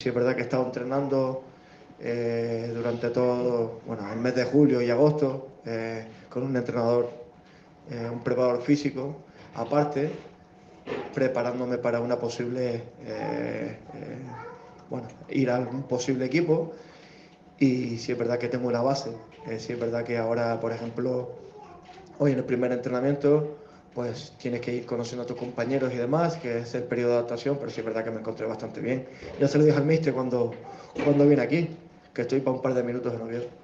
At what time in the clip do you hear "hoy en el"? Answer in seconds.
22.20-22.44